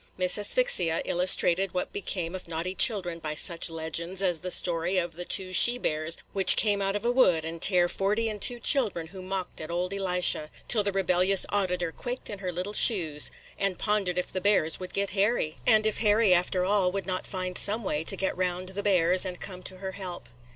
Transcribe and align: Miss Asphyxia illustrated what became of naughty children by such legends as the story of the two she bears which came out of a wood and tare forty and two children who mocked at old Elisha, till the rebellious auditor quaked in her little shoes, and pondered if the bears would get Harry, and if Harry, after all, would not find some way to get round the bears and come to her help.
Miss 0.17 0.35
Asphyxia 0.39 1.03
illustrated 1.05 1.75
what 1.75 1.93
became 1.93 2.33
of 2.33 2.47
naughty 2.47 2.73
children 2.73 3.19
by 3.19 3.35
such 3.35 3.69
legends 3.69 4.23
as 4.23 4.39
the 4.39 4.49
story 4.49 4.97
of 4.97 5.13
the 5.13 5.25
two 5.25 5.53
she 5.53 5.77
bears 5.77 6.17
which 6.33 6.55
came 6.55 6.81
out 6.81 6.95
of 6.95 7.05
a 7.05 7.11
wood 7.11 7.45
and 7.45 7.61
tare 7.61 7.87
forty 7.87 8.27
and 8.27 8.41
two 8.41 8.59
children 8.59 9.05
who 9.13 9.21
mocked 9.21 9.61
at 9.61 9.69
old 9.69 9.93
Elisha, 9.93 10.49
till 10.67 10.81
the 10.83 10.91
rebellious 10.91 11.45
auditor 11.49 11.91
quaked 11.91 12.31
in 12.31 12.39
her 12.39 12.51
little 12.51 12.73
shoes, 12.73 13.29
and 13.59 13.77
pondered 13.77 14.17
if 14.17 14.33
the 14.33 14.41
bears 14.41 14.79
would 14.79 14.91
get 14.91 15.11
Harry, 15.11 15.57
and 15.67 15.85
if 15.85 15.99
Harry, 15.99 16.33
after 16.33 16.65
all, 16.65 16.91
would 16.91 17.05
not 17.05 17.27
find 17.27 17.55
some 17.55 17.83
way 17.83 18.03
to 18.03 18.15
get 18.17 18.35
round 18.35 18.69
the 18.69 18.81
bears 18.81 19.23
and 19.23 19.39
come 19.39 19.61
to 19.61 19.77
her 19.77 19.91
help. 19.91 20.29